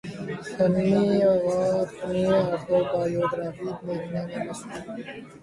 سلمی 0.47 0.91
غا 1.43 1.57
اپنی 1.81 2.23
اٹوبایوگرافی 2.53 3.63
لکھنے 3.67 3.95
میں 4.27 4.43
مصروف 4.45 4.85